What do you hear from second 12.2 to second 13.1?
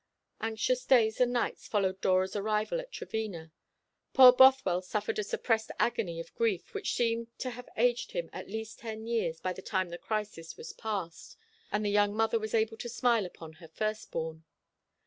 was able to